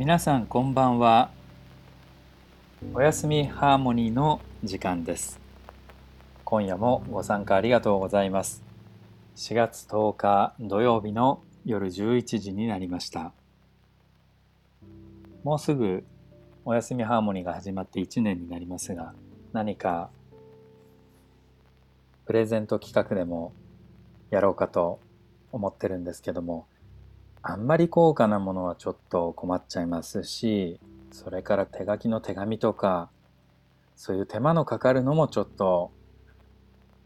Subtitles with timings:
[0.00, 1.30] 皆さんこんばんは。
[2.94, 5.38] おやすみハーモニーの時間です。
[6.42, 8.62] 今夜もご参加ありがとうございます。
[9.36, 13.34] 4月10日土曜日の夜11時になりました。
[15.44, 16.02] もうすぐ
[16.64, 19.12] おやすみハーモニーが始まって1年になりますが
[19.52, 20.08] 何か
[22.24, 23.52] プレゼント企画でも
[24.30, 24.98] やろうかと
[25.52, 26.66] 思ってるんですけども
[27.42, 30.78] あんまり高価なものはちょっと困っちゃいますし
[31.10, 33.10] それから手書きの手紙とか
[33.96, 35.90] そういう手間のかかるのもちょっと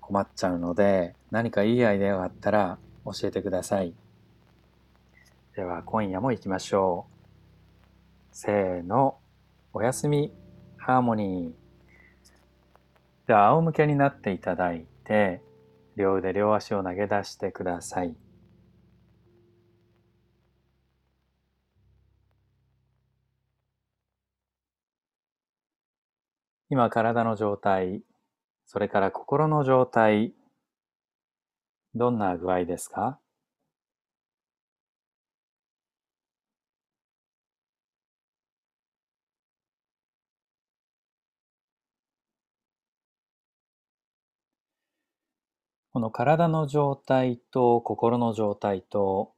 [0.00, 3.94] 困っちゃうので何かいいアイデアがあったら教えてください。
[5.56, 7.14] では今夜も行きましょう。
[8.32, 9.16] せーの。
[9.72, 10.32] おやすみ。
[10.76, 13.26] ハーモニー。
[13.26, 15.40] では仰向けになっていただいて
[15.96, 18.14] 両腕両足を投げ出してください。
[26.74, 28.02] 今体の状態、
[28.66, 30.34] それから心の状態、
[31.94, 33.20] どんな具合ですか？
[45.92, 49.32] この体の状態と心の状態と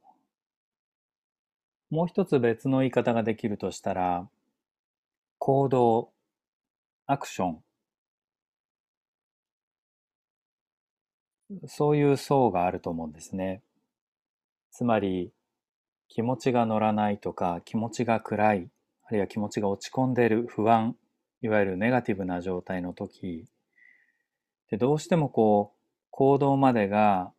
[1.91, 4.27] もう一つ別の言い方ができるとしたら
[5.37, 6.16] 行動。
[7.07, 7.63] アクション
[11.65, 13.63] そういう層があると思うんですね。
[14.71, 15.31] つまり
[16.09, 18.69] 気持ちが乗らないとか気持ちが暗い
[19.05, 20.95] あるいは気持ちが落ち込んでいる不安
[21.41, 23.45] いわゆるネガティブな状態の時
[24.69, 25.77] でどうしてもこう
[26.11, 27.31] 行動までが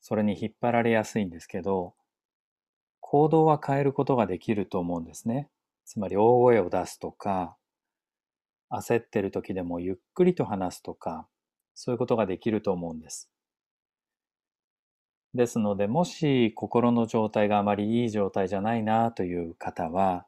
[0.00, 1.94] それに引っ張られやすいんですけど
[3.00, 5.48] 行動は変えることができると思うんですね。
[5.84, 7.56] つまり大声を出すとか
[8.70, 11.26] 焦ってる時でもゆっくりと話すとか、
[11.74, 13.30] そういうことができると思うんです。
[15.34, 20.26] ですので、もし心の状態があまりいい状態じゃないなという方は、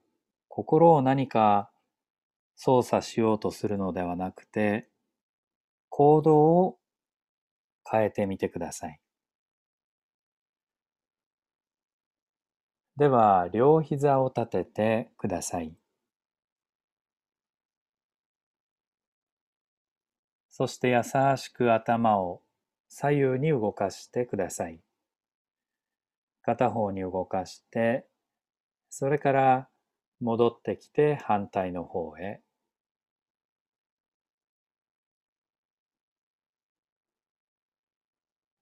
[0.49, 1.71] 心を何か
[2.57, 4.89] 操作しようとするのではなくて、
[5.91, 6.79] 行動を
[7.91, 9.01] 変えてみてください。
[12.99, 15.78] では、両膝を立ててください。
[20.59, 21.05] そして優
[21.37, 22.43] しく頭を
[22.89, 24.81] 左右に動かしてください。
[26.43, 28.09] 片方に動かして、
[28.91, 29.69] それから
[30.21, 32.41] 戻ってきて反対の方へ。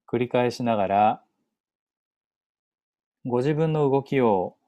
[0.07, 1.25] 繰り返しながら、
[3.25, 4.59] ご自分の動きを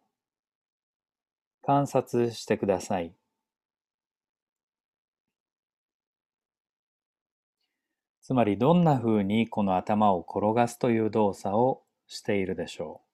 [1.60, 3.17] 観察してください。
[8.28, 13.08] つまりどんな風にこの頭を転がすという動作をしているでしょう。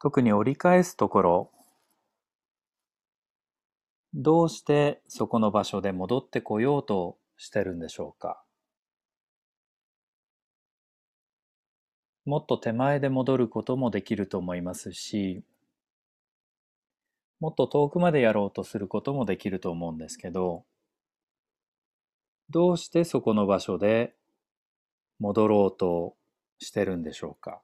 [0.00, 1.50] 特に折り返すところ、
[4.14, 8.41] どうしてそこの場所で戻ってこようとしてるんでしょうか。
[12.24, 15.42] もっと手前で戻ることもできると思いますし、
[17.40, 20.64] もっと遠くまでやろうとすることもできると思うんですけど、
[22.50, 24.14] どうしてそこの場所で
[25.18, 26.14] 戻ろうと
[26.58, 27.60] してるんでしょうか？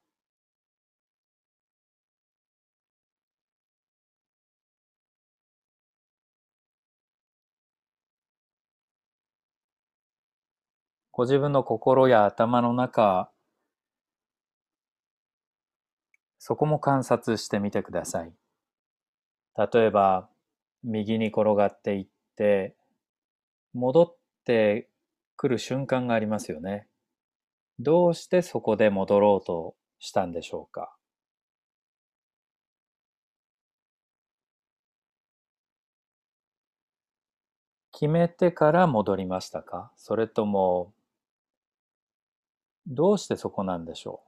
[11.12, 13.30] ご自分の心や頭の中
[16.48, 18.32] そこも観察してみてください。
[19.54, 20.30] 例えば、
[20.82, 22.74] 右に転がっていって、
[23.74, 24.16] 戻っ
[24.46, 24.88] て
[25.36, 26.88] くる瞬間がありますよね。
[27.78, 30.96] どうしてそこで戻ろうとしたんでしょうか？
[37.92, 39.92] 決めてから戻りましたか？
[39.98, 40.94] それとも、
[42.86, 44.27] どうしてそこなんでしょう？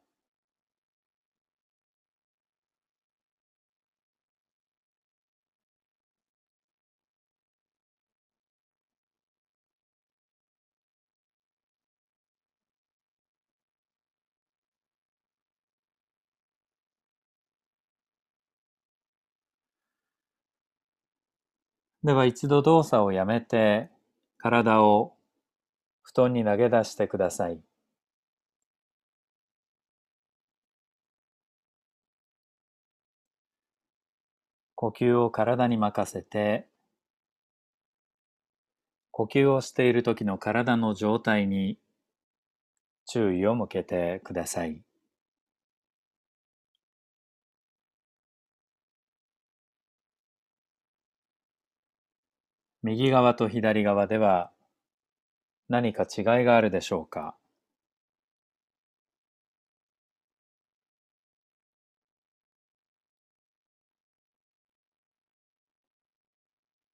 [22.03, 23.91] では一度動作をやめて
[24.39, 25.15] 体を
[26.03, 27.61] 布団に投げ出してください。
[34.75, 36.67] 呼吸を体に任せて、
[39.11, 41.79] 呼吸をしている時の体の状態に
[43.05, 44.83] 注意を向けてください。
[52.83, 54.51] 右側と左側では
[55.69, 57.37] 何か違いがあるでしょうか？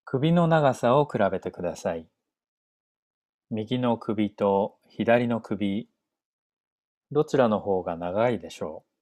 [0.04, 2.08] 首の長さを比べてください。
[3.50, 5.88] 右の首と左の首、
[7.12, 8.95] どちらの方が長いでしょう？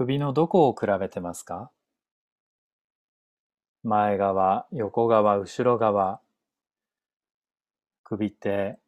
[0.00, 1.72] 首のどこを比べてますか？
[3.82, 6.20] 前側、横側、後ろ側。
[8.04, 8.78] 首って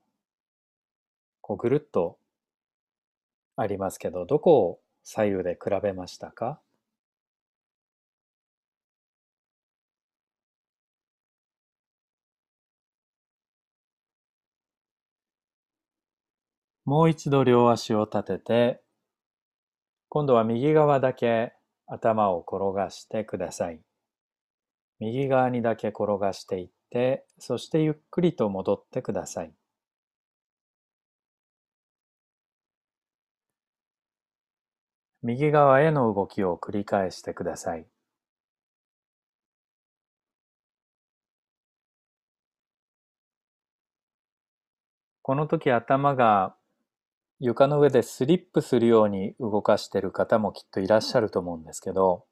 [1.41, 2.17] こうぐるっと
[3.57, 6.61] ありますけど、どこを左右で比べましたか？
[16.85, 18.81] もう一度両足を立てて
[20.13, 21.53] 今度は右側だけ
[21.87, 23.81] 頭を転がしてください。
[24.99, 29.53] 右側にだけ転がしていって、そしてゆっくりと戻ってください。
[35.23, 37.87] 右側への動きを繰り返してください。
[45.23, 46.57] この時頭が
[47.43, 52.27] 床の上でスリップするように動かしている方もきっといらっしゃると思うんですけど、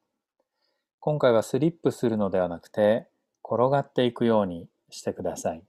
[0.99, 3.07] 今回はスリップするのではなくて、
[3.43, 5.63] 転がっていくようにしてください。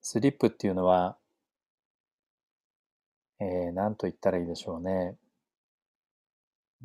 [0.00, 1.18] スリップっていうのは、
[3.40, 5.16] えー、何と言ったらいいでしょうね。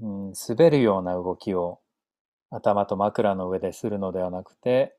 [0.01, 1.81] うん、滑るような動きを
[2.49, 4.97] 頭と枕の上でするのではなくて、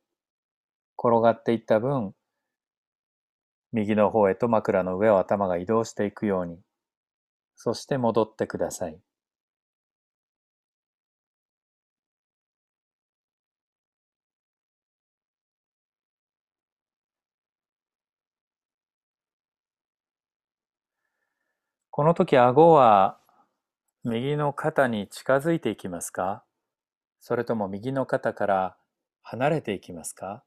[0.97, 2.15] 転がっていった分、
[3.77, 6.61] 右の方へと枕の上を頭が移動していくように、
[7.57, 8.97] そして戻ってください。
[21.91, 23.19] この時顎は
[24.05, 26.45] 右の肩に近づいていきますか？
[27.19, 28.77] それとも右の肩から
[29.23, 30.45] 離れていきますか？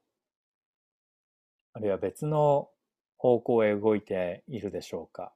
[1.74, 2.70] あるいは別の
[3.18, 5.32] 方向へ動いているでしょうか？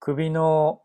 [0.00, 0.82] 首の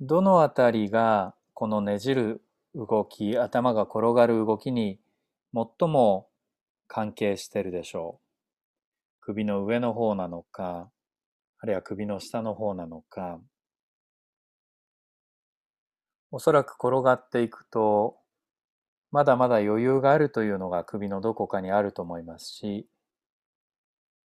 [0.00, 2.42] どのあたりがこのねじる
[2.74, 4.98] 動き、頭が転がる動きに
[5.54, 6.26] 最も
[6.88, 8.19] 関係しているでしょう？
[9.20, 10.90] 首の上の方なのか、
[11.58, 13.40] あるいは首の下の方なのか、
[16.30, 18.16] おそらく転がっていくと、
[19.10, 22.88] まだまだ余裕があるというのが首のどこかにあると思いますし、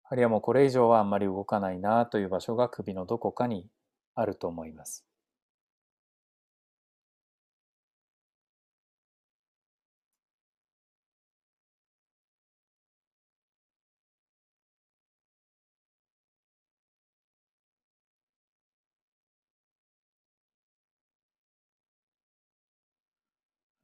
[0.04, 3.68] あるいはもうこれ以上はあんまり動かないなという場所が首のどこかに
[4.14, 5.09] あると思います。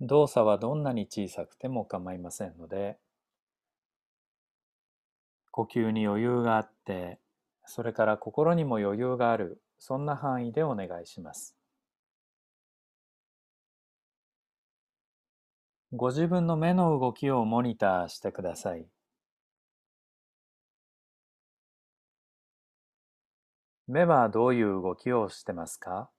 [0.07, 2.99] 動作はどんなに小さくても構いませんので、
[5.51, 7.19] 呼吸に余裕があって、
[7.65, 11.57] それから心にも余裕がある、そんな範囲でお願いします。
[15.93, 18.87] ご自分の目の動きをモニターしてください。
[23.89, 26.11] 目はどういう動きをしてますか？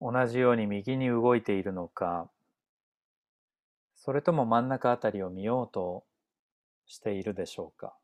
[0.00, 2.30] 同じように右に動いているのか、
[3.96, 6.04] それとも真ん中あたりを見ようと
[6.86, 7.94] しているでしょうか？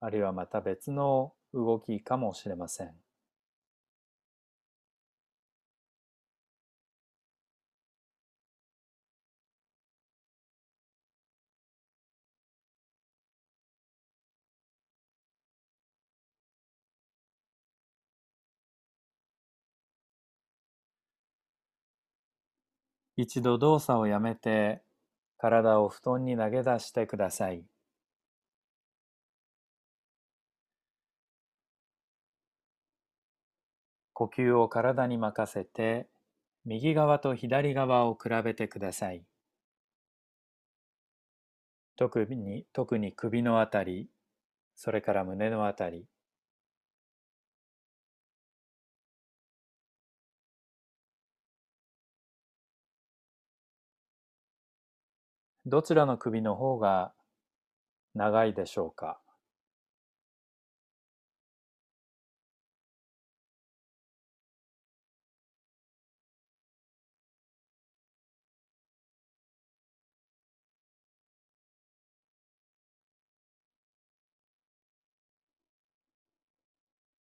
[0.00, 2.94] あるいはまた別の動きかもしれません。
[23.20, 24.82] 一度動作をやめて
[25.38, 27.64] 体を布団に投げ出してください。
[34.12, 36.08] 呼吸を体に任せて
[36.64, 39.24] 右側と左側を比べてください。
[41.96, 44.08] 特に特に首のあたり、
[44.74, 46.06] それから胸のあたり、
[55.70, 57.12] どちらの首の方が
[58.14, 59.20] 長いでしょうか？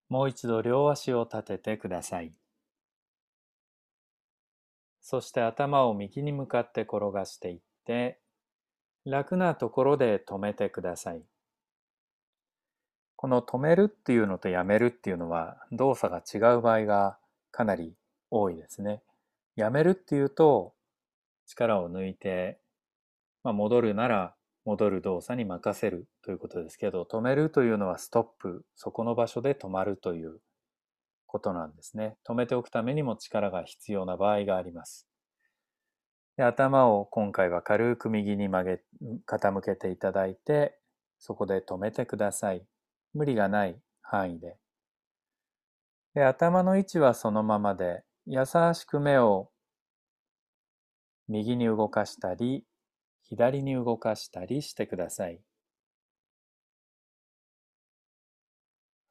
[0.10, 2.34] もう一度両足を立ててください。
[5.02, 8.20] そして頭を右に向かって転がしていって、
[9.06, 11.22] 楽なところで止めてください。
[13.16, 17.18] この止めるっていうのとやめるっていうのは動作が違う場合が
[17.52, 17.94] かなり
[18.32, 19.02] 多いですね。
[19.56, 20.74] やめるっていうと
[21.46, 22.60] 力を抜いて、
[23.44, 24.36] まあ、戻るなら
[24.66, 30.40] 戻る動作に任せるということですけど止めるというのはストップそこの場所で止まるという
[31.28, 32.18] ことなんですね。
[32.28, 35.08] 止めておくためにも力が必要な場合があります。
[36.38, 38.82] で頭を今回は軽く右に曲げ
[39.26, 40.78] 傾けていただいて
[41.18, 42.66] そこで止めてください。
[43.14, 44.58] 無理がない範囲で。
[46.14, 49.50] で頭の位置はそのままで優しく目を
[51.28, 52.66] 右に動かしたり
[53.24, 55.40] 左に動かしたりしてください。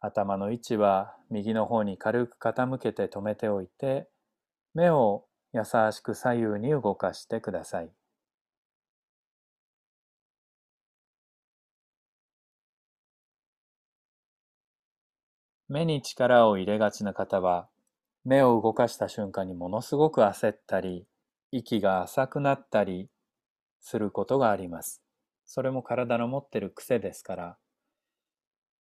[0.00, 4.11] 頭の位置は右の方に軽く傾けて止めておいて
[4.75, 5.25] 目を
[5.55, 7.93] 優しく左右に動かしてください。
[15.69, 17.69] 目に力を入れがちな方は、
[18.25, 21.07] 目を動かした瞬間にものすごく焦ったり、
[21.53, 23.09] 息が浅くなったり
[23.81, 25.03] することがあります。
[25.47, 27.59] それも体の持ってる癖ですから、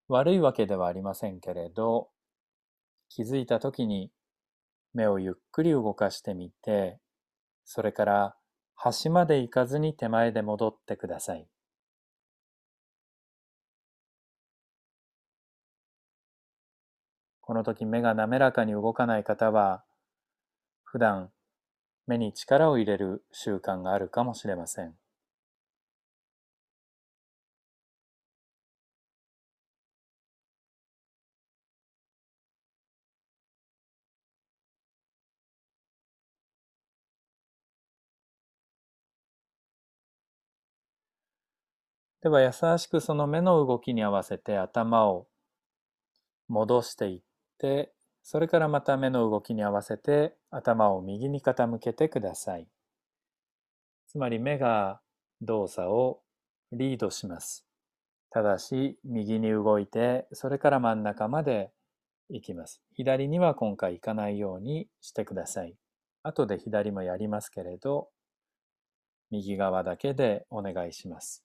[0.09, 2.09] 悪いわけではありませんけれど、
[3.11, 4.11] 気づいた時に
[4.95, 6.99] 目をゆっくり動かしてみて、
[7.65, 8.37] それから
[8.75, 11.47] 端まで行かずに手前で戻ってください。
[17.41, 19.85] この時目が滑らかに動かない方は、
[20.85, 21.31] 普段
[22.07, 25.02] 目に力を入れる習慣があるかもしれません。
[42.23, 45.27] では優しくその目の動きに合わせて頭を
[46.49, 47.21] 戻していっ
[47.59, 52.69] て、それからまた目の動きに合わせて頭を右に傾けてください。
[54.07, 55.01] つまり目が
[55.41, 56.21] 動作を
[56.71, 57.67] リードします。
[58.31, 61.73] ただし右に動いてそれから真ん中まで
[62.31, 62.81] 行きます。
[62.95, 65.75] 左には今回行かないようにしてください。
[66.23, 68.11] 後で左もやりますけれど
[69.33, 71.45] 右側だけでお願いします。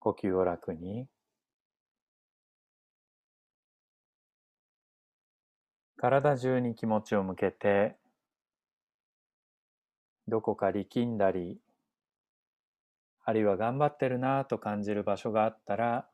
[0.00, 1.06] 呼吸を楽に
[5.96, 7.94] 体中に気持ちを向けて
[10.26, 11.58] どこか力んだり
[13.24, 16.06] あるいは頑張ってるなぁと感じる場所があったら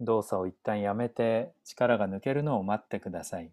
[0.00, 3.50] 動作を一旦やめて力が抜けるのを待ってください。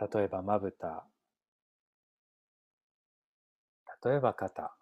[0.00, 1.04] 例えばまぶた
[4.04, 4.74] 例えば肩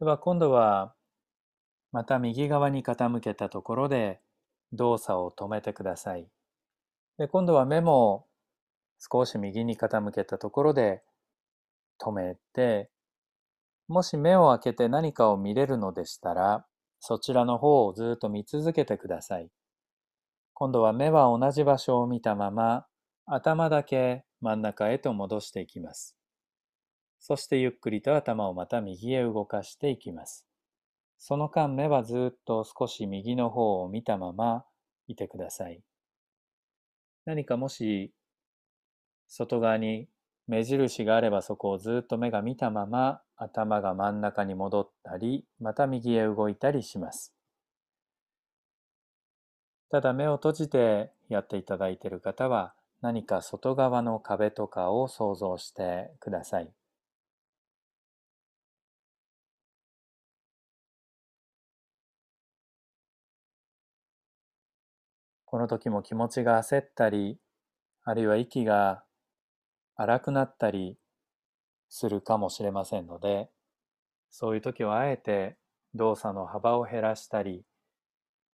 [0.00, 0.94] では今度は
[1.92, 4.20] また右側に傾けたところで
[4.72, 6.26] 動作を止めてください。
[7.18, 8.26] で今度は目も
[8.98, 11.02] 少し右に傾けたところで
[12.00, 12.90] 止めて
[13.86, 16.66] もし目を開けて何かを見れるのでしたら
[17.04, 19.50] そちらの方をずっと見続けてください。
[20.54, 22.86] 今度は目は同じ場所を見たまま、
[23.26, 26.16] 頭だけ真ん中へと戻していきます。
[27.18, 30.46] そしてゆっくりと頭をまた右へ動かしていきます。
[31.18, 34.64] その間目はずっと少し右の方を見たまま
[35.08, 35.82] いてください。
[37.24, 38.12] 何かもし
[39.26, 40.06] 外側に
[40.46, 47.34] 目印があればそこをずっと目が見たまま頭が真ん中に戻ったりまた右へ動いたりします。
[49.90, 56.72] ただ目を閉じてやっていただいている方は何か外側の壁とかを想像してください。
[65.44, 67.38] この時も気持ちが焦ったり、
[68.04, 69.02] あるいは息が
[69.96, 70.96] 荒くなったり
[71.94, 73.50] するかもしれませんので、
[74.30, 75.58] そういう時はあえて
[75.94, 77.66] 動作の幅を減らしたり、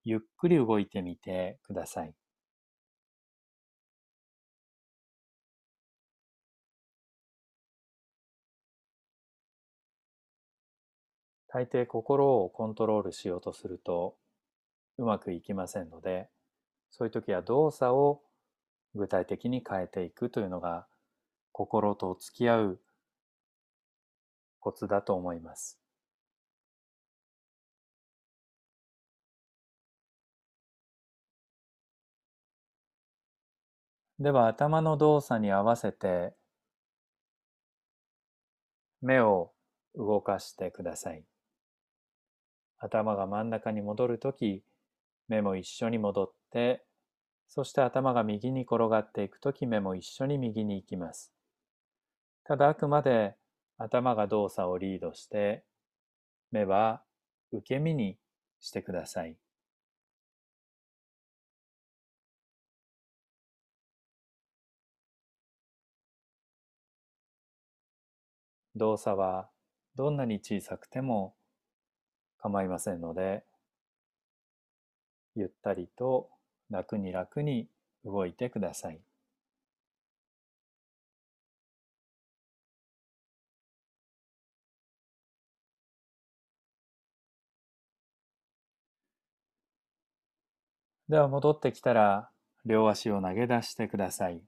[0.03, 2.13] ゆっくり動いてみてください。
[11.47, 14.17] 大抵心をコントロールしようとすると
[14.97, 16.27] うまくいきませんので、
[16.91, 18.21] そういう時は動作を
[18.95, 20.87] 具体的に変えていくというのが
[21.53, 22.79] 心と付き合う
[24.59, 25.79] コツだと思います。
[34.19, 36.33] では頭の動作に合わせて
[39.01, 39.53] 目を
[39.95, 41.23] 動かしてください。
[42.79, 44.63] 頭が真ん中に戻るとき
[45.29, 46.83] 目も一緒に戻って、
[47.47, 51.31] そして頭が右に転がっていくとき目も一緒に右に行きます。
[52.43, 53.38] ただあくまで
[53.79, 55.63] 頭が動作をリードして、
[56.51, 57.01] 目は
[57.51, 58.17] 受け身に
[58.59, 59.37] してください。
[68.75, 69.49] 動作は
[69.95, 71.33] どんなに小さくても
[72.37, 73.43] 構いませんので、
[75.35, 76.29] ゆったりと
[76.69, 77.67] 楽に楽に
[78.03, 78.99] 動いてください。
[91.09, 92.29] では戻ってきたら
[92.65, 94.41] 両足を投げ出してください。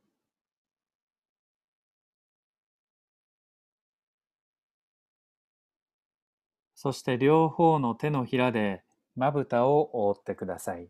[6.75, 8.83] そして両方の手のひらで
[9.15, 10.87] まぶたを覆ってください。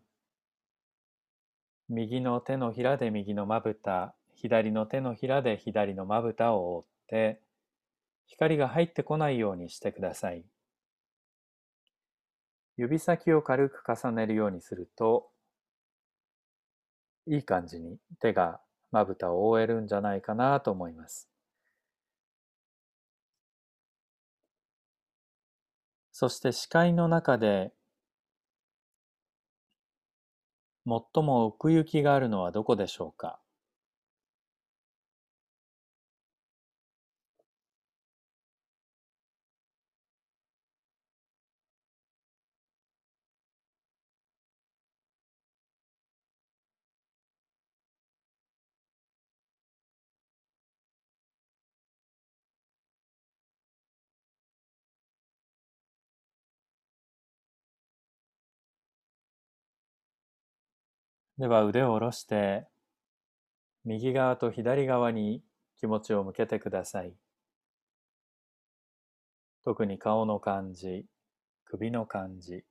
[1.90, 7.42] 右の手のひらで右のまぶた、左の手のひらで左のまぶたを覆って、
[8.28, 10.46] 光が入ってこないようにしてください。
[12.78, 15.30] 指先を軽く重ねるようにすると、
[17.32, 21.30] いい感じに手がまぶたを覆えるんじゃないかなと思います。
[26.12, 27.74] そして視界の中で
[30.86, 33.41] 最も奥行きがあるのはどこでしょうか？
[61.42, 62.68] では腕を下ろして
[63.84, 65.42] 右側と左側に
[65.80, 67.16] 気持ちを向けてください。
[69.66, 71.08] 特に顔の感じ、
[71.66, 72.64] 首の感じ、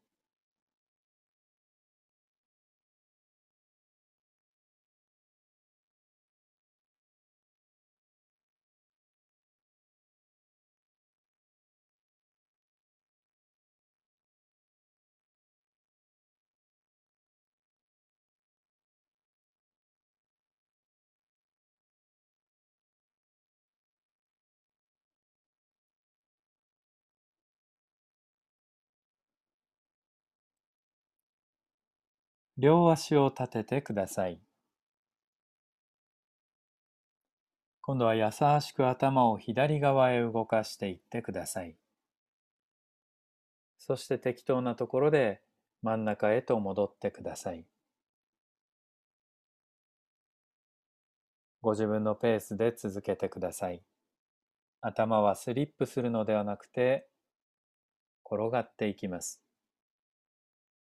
[32.61, 34.39] 両足を立ててください。
[37.81, 41.75] 今度は優しく頭を左側へ動かしていってください。
[43.79, 45.41] そして適当なところで
[45.81, 47.65] 真ん中へと戻ってください。
[51.63, 53.83] ご自分のペースで続けてください。
[54.83, 57.09] 頭はスリップするのではなくて
[58.31, 59.43] 転がっていきます。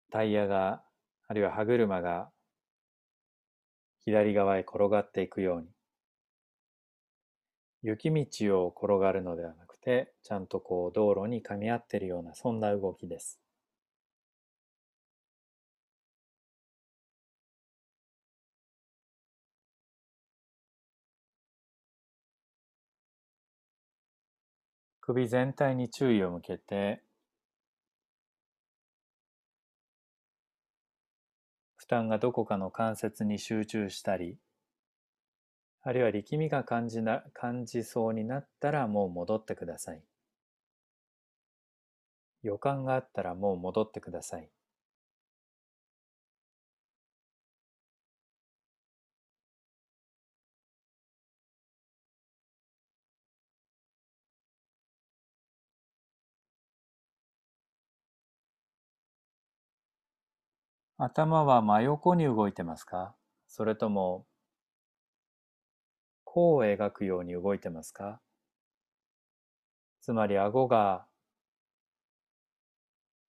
[0.09, 0.81] タイヤが
[1.31, 2.29] あるいは歯車が
[4.03, 5.69] 左側へ転がっていくように、
[7.83, 13.39] 雪道を転がるのではなくて、ちゃんとこう道路に噛み合っているような、そんな動きです。
[24.99, 27.03] 首全体に注意を向けて
[31.91, 34.37] 担がどこかの関節に集中したり
[35.83, 40.03] あるいは力みが感じな感じそうになったらもう戻ってください。
[42.43, 44.49] 予感があったらもう戻ってください。
[61.03, 63.15] 頭は真横に動いてますか？
[63.47, 64.27] それとも
[66.25, 68.21] 弧を描くように動いてますか？
[70.03, 71.07] つまり顎が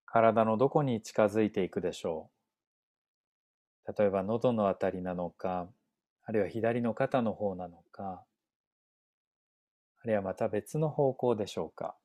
[0.05, 2.29] 体のどこに近づいていくでしょ
[3.87, 3.93] う？
[3.97, 5.67] 例えば喉のあたりなのか
[6.25, 8.23] あるいは左の肩の方なのか
[10.03, 11.95] あるいはまた別の方向でしょうか？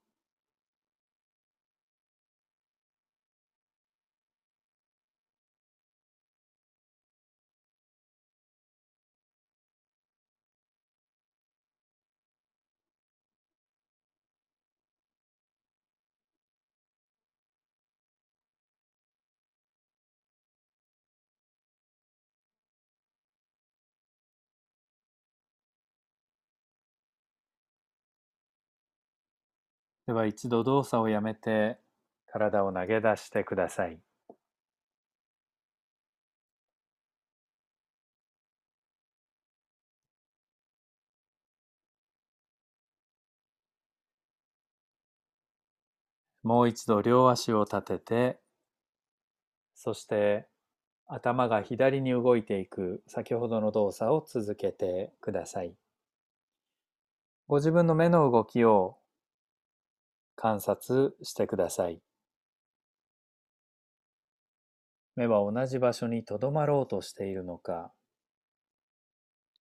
[30.08, 31.76] では一度動作をやめて
[32.32, 34.00] 体を投げ出してください。
[46.42, 48.40] もう一度両足を立てて
[49.74, 50.46] そして
[51.06, 55.74] 頭が左に動いていく先ほどの動作を続けてください。
[57.46, 58.96] ご自分の目の動きを
[60.40, 62.00] 観察してください。
[65.16, 67.92] 目は同じ場所にとどまろうとしているのか、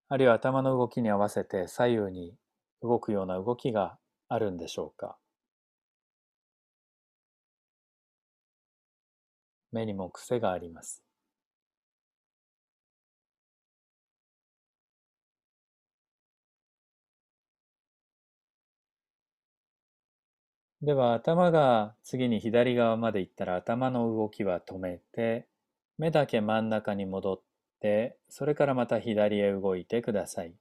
[0.08, 2.36] あるいは頭の動きに合わせて左右に
[2.84, 3.98] 動くような動きが
[4.30, 5.18] あるんでしょうか。
[9.72, 11.07] 目にも癖があります。
[20.82, 25.48] では頭が次に左側まで行ったら頭の動きは止めて
[25.98, 27.42] 目だけ真ん中に戻っ
[27.80, 30.54] てそれからまた左へ動いてください。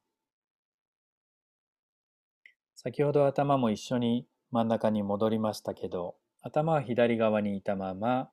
[2.74, 8.30] 先ほど頭も一緒に真ん中に戻りましたけど頭は左側にいたまま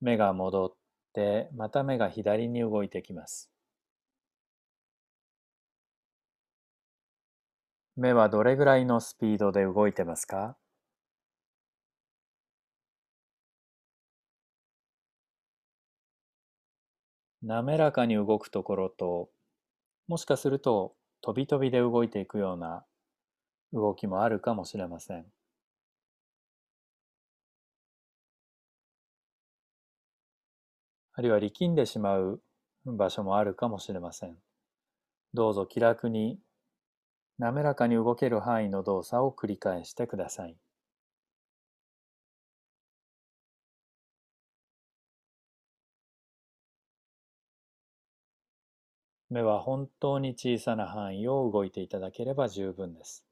[0.00, 0.72] 目が戻っ
[1.14, 3.50] てまた目が左に動いてきます。
[7.96, 10.56] 目はどれぐらいのスピードで動いてますか？
[17.42, 19.30] 滑らかに動くところと、
[20.08, 22.84] もしかすると飛び飛びで動いていくような
[23.72, 25.26] 動きもあるかもしれません。
[31.12, 32.40] あるいは力んでしまう
[32.84, 34.36] 場所もあるかもしれません。
[35.34, 36.38] どうぞ気楽に
[37.40, 40.56] 滑らかに動ける範囲の動作を繰り返してください。
[49.30, 53.24] 目は本当に小さな範囲を動いていただければ十分です。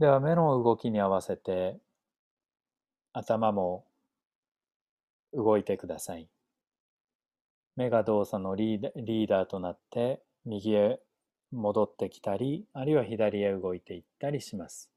[0.00, 1.78] では目の動きに合わせて
[3.12, 3.84] 頭も
[5.32, 6.28] 動いてください。
[7.76, 11.00] 目が動作のリーダーとなって右へ
[11.50, 14.90] 戻ってきたりあるいは左へ動いていったりします。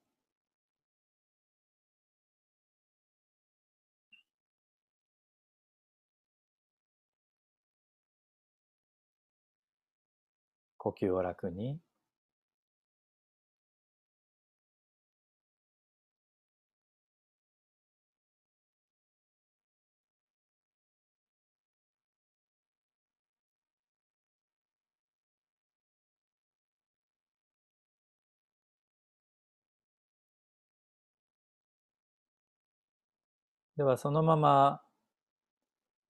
[10.77, 11.79] 呼吸を楽に
[33.75, 34.81] ではそのまま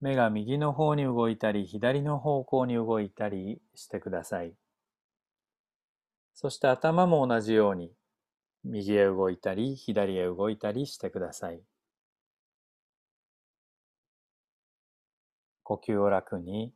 [0.02, 4.54] 目が右の方に動いたり左の方向に動いたりしてください。
[6.34, 7.94] そして頭も同じように
[8.66, 11.62] 右へ動いたり左へ動いたりしてください。
[15.64, 16.74] 呼吸を楽に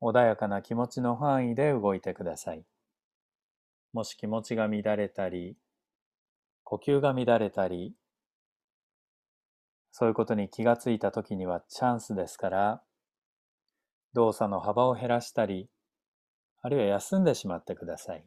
[0.00, 2.64] 穏やかな気持ちの範囲で動いてください。
[3.92, 5.56] もし気持ちが乱れたり、
[6.66, 7.94] 呼吸が乱れたり、
[9.92, 12.82] そういうことに気がついた時にはチャンスですから、
[14.14, 15.70] 動作の幅を減らしたり、
[16.62, 18.26] あるいは休んでしまってください。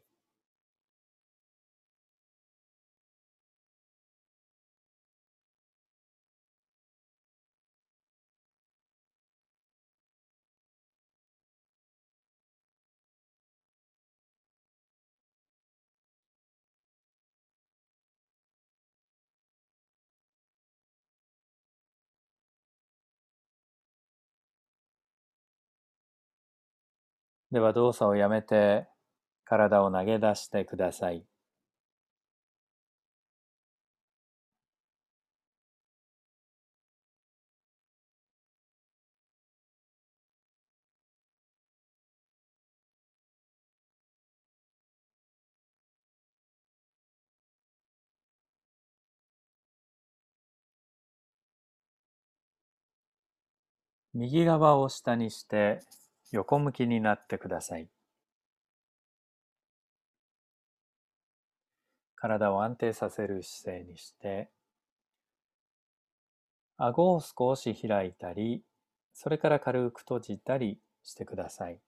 [27.51, 28.88] では動作をやめて
[29.45, 31.25] 体を投げ出してください。
[54.13, 55.81] 右側を下にして
[56.31, 57.89] 横向きになってください。
[62.15, 64.49] 体を安定させる姿勢にして、
[66.77, 68.63] 顎を少し開いたり、
[69.13, 71.79] それから軽く閉じたりしてください。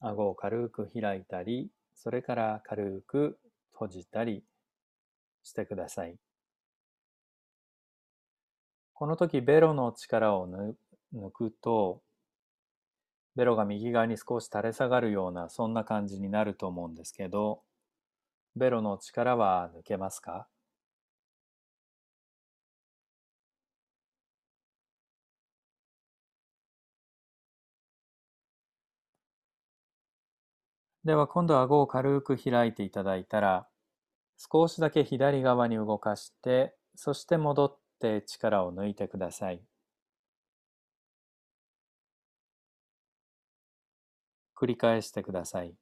[0.00, 3.38] 顎を軽く開いたり、それから軽く
[3.72, 4.44] 閉じたり
[5.44, 6.16] してください。
[8.94, 12.02] この時ベロの力を抜くと
[13.34, 17.62] ベロが右側に少し垂れ下がるようなそんな感じになると思うんですけど
[18.56, 20.46] ベロの力は抜けますか？
[31.04, 33.66] では今度は顎を軽く開いていただいたら
[34.38, 39.62] 少しだけ左側に動かしてそして戻って力を抜いてください。
[44.62, 45.74] 繰り返してください。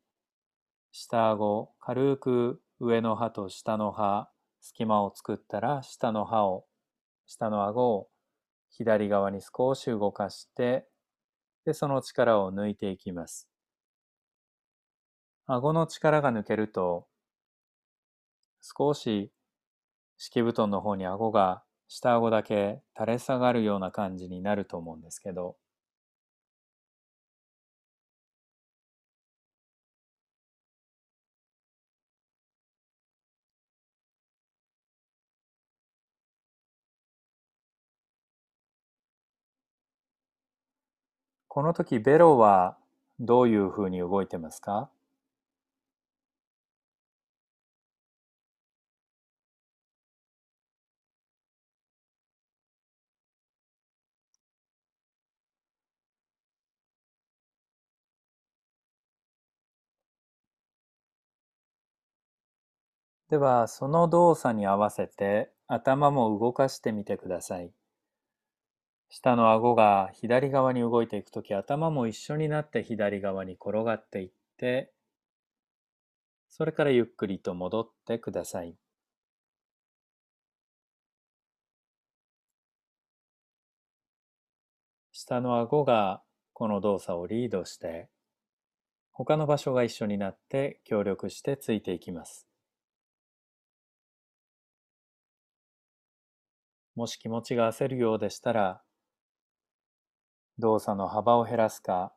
[0.91, 4.31] 下顎、軽く上の歯と下の歯、
[4.63, 6.65] 隙間を作ったら下の歯を、
[7.27, 8.09] 下の顎を
[8.71, 10.89] 左側に少し動かして、
[11.67, 13.51] で、その力を抜いていきます。
[15.45, 17.07] 顎の力が抜けると、
[18.63, 19.31] 少し
[20.17, 25.59] 敷布団の方に顎が下顎だけ垂れ下がるような感じになると思うんですけど、
[41.53, 42.79] この時ベロは
[43.19, 44.89] どういうふうに動いてますか？
[63.31, 67.73] では、その動作に合わせて頭も動かしてみてください。
[69.11, 74.93] 下の顎が左側に動いていくとき、頭も一緒になって左側に転がっていって、
[76.49, 78.77] それからゆっくりと戻ってください。
[85.13, 88.09] 下の顎がこの動作をリードして、
[89.11, 92.47] 他の場所が一緒になって協力してついていきます。
[96.95, 98.83] もし気持ちが焦るようでしたら、
[100.61, 102.13] 動作の幅を減らすか、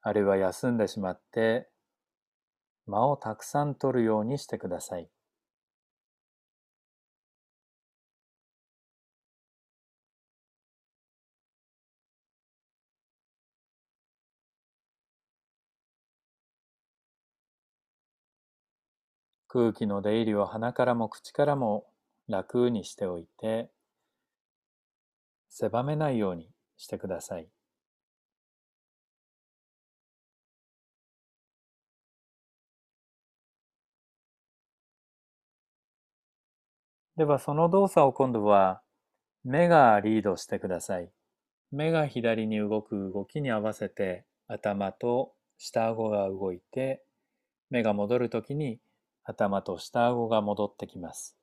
[0.00, 1.68] あるいは休んでしまって
[2.86, 5.08] 間をたくさん取るようにしてください。
[19.46, 21.86] 空気の出入りを鼻からも口からも
[22.28, 23.70] 楽にしておいて
[25.50, 27.48] 狭めないようにしてください。
[37.18, 38.80] ではその動作を今度は
[39.44, 41.10] 目がリードしてください。
[41.72, 47.02] 目が左に動く動きに合わせて頭と下顎が動いて
[47.70, 48.80] 目が戻るときに
[49.24, 51.37] 頭と下顎が戻ってきます。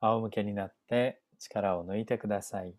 [0.00, 2.74] 仰向けになって力を抜いてください。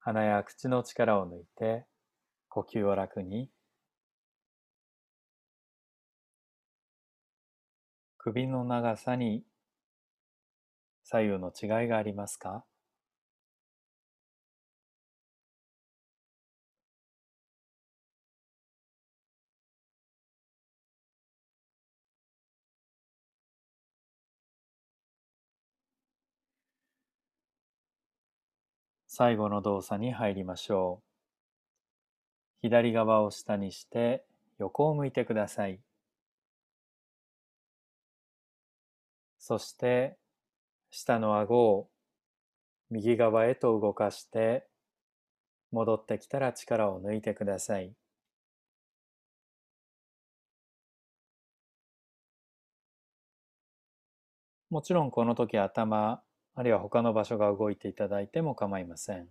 [0.00, 1.84] 鼻や口の力を抜いて
[2.48, 3.50] 呼吸を楽に
[8.16, 9.44] 首の長さに
[11.04, 12.64] 左右の違いがありますか？
[29.18, 31.04] 最後の動作に入りましょう。
[32.62, 34.24] 左側を下にして
[34.60, 35.80] 横を向いてください。
[39.40, 40.16] そして
[40.92, 41.88] 下の顎を
[42.90, 44.68] 右側へと動かして
[45.72, 47.92] 戻ってきたら力を抜いてください。
[54.70, 56.22] もちろんこの時頭
[56.58, 59.28] あるいは他の場所が動いていただいても構いません。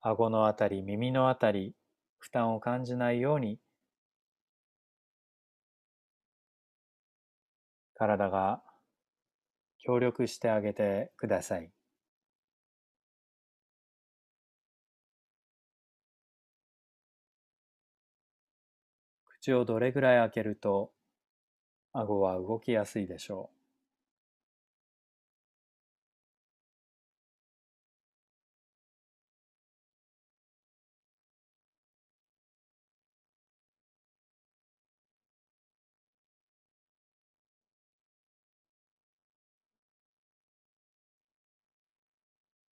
[0.00, 1.74] 顎のあたり、耳のあたり、
[2.20, 3.58] 負担を感じないように
[7.94, 8.62] 体が
[9.80, 11.70] 協力してあげてください。
[19.26, 20.92] 口をどれぐらい開けると
[21.94, 23.62] 顎は動きやすいでしょう。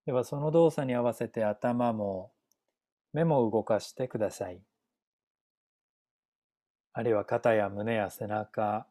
[0.07, 2.33] ではその動作に合わせて頭も
[3.13, 4.61] 目も動かしてください。
[6.93, 8.87] あるいは肩や胸や背中、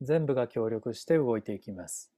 [0.00, 2.10] 全部が協力して動いていきます。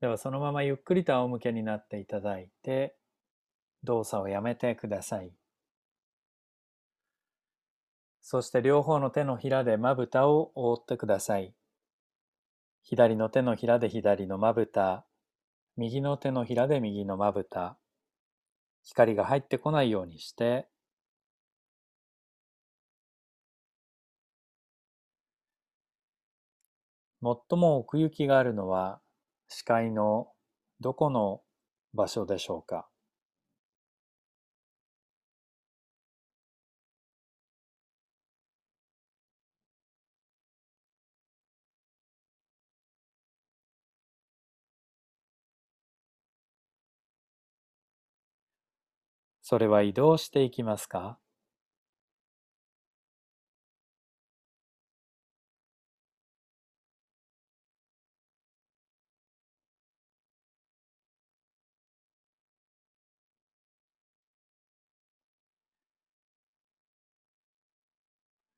[0.00, 2.97] ではそのままゆっくりと仰向けになっていただいて
[3.84, 5.32] 動作をやめてください。
[8.20, 11.54] そして両方の手のひらでまぶたを覆ってください。
[12.82, 15.06] 左の手のひらで左のまぶた、
[15.76, 17.78] 右の手のひらで右のまぶた、
[18.82, 20.68] 光が入ってこないようにして、
[27.20, 29.00] 最も奥行きがあるのは
[29.48, 30.28] 視界の
[30.80, 31.40] どこの
[31.92, 32.88] 場所でしょうか
[49.48, 51.18] それは移動していきますか？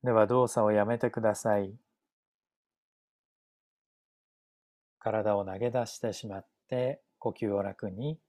[0.03, 1.73] では動作をやめてください。
[4.99, 8.19] 体を投げ出してしまって呼吸を楽に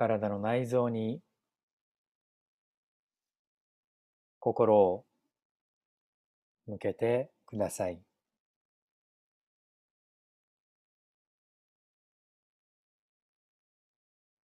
[0.00, 1.20] 体の内臓に
[4.38, 5.04] 心を
[6.66, 8.00] 向けてください。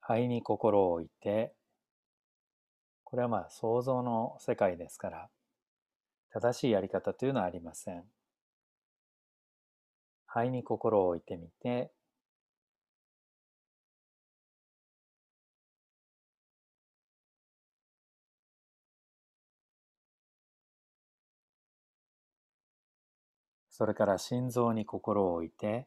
[0.03, 1.55] 肺に心を置いて、
[3.05, 5.31] これはまあ想像の世界ですから、
[6.35, 8.05] 正しいやり方というのはありません。
[10.27, 11.91] 肺に心を置いてみて、
[23.77, 25.87] それから心臓に心を置いて、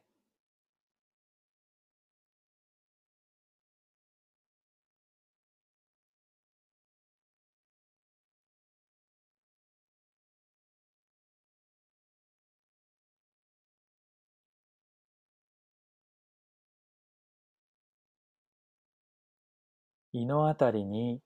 [20.12, 21.20] 胃のあたりに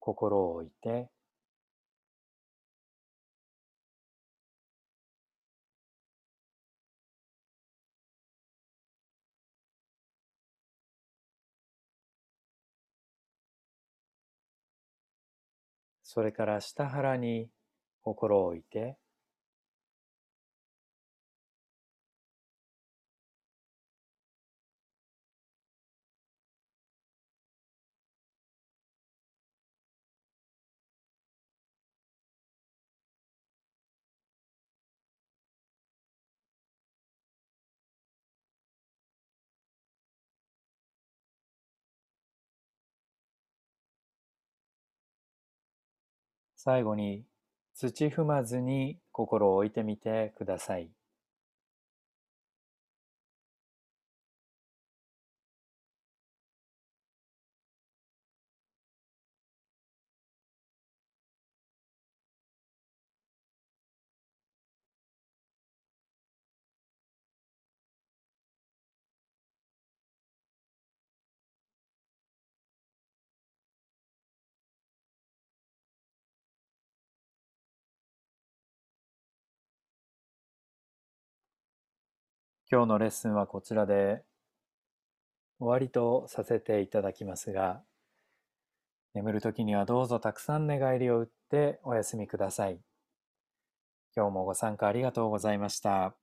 [0.00, 1.08] 心を置いて
[16.18, 17.48] それから下腹に
[18.02, 18.96] 心を置いて
[46.68, 47.24] 最後に
[47.72, 50.90] 土踏まずに心を置いてみてください。
[82.70, 84.22] 今日のレッスンはこちらで
[85.58, 87.82] 終わりとさせていただきますが、
[89.14, 92.78] 眠る時にはどうぞたくさん寝返りを打ってお休みください。
[94.14, 96.14] 今日もご参加ありがとうございました。